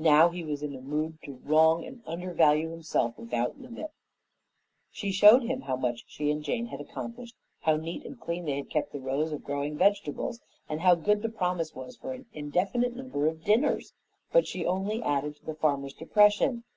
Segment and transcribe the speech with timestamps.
[0.00, 3.92] Now he was in a mood to wrong and undervalue himself without limit.
[4.90, 8.56] She showed him how much she and Jane had accomplished, how neat and clean they
[8.56, 12.26] had kept the rows of growing vegetables, and how good the promise was for an
[12.32, 13.92] indefinite number of dinners,
[14.32, 16.64] but she only added to the farmer's depression.